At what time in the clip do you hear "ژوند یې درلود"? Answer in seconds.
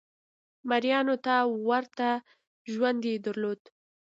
2.71-3.61